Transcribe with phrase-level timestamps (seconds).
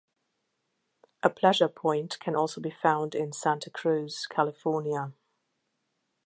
[1.21, 5.13] A Pleasure Point can also be found in Santa Cruz, California.